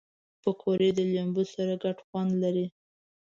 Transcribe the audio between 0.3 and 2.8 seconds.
پکورې د لمبو سره ګډ خوند لري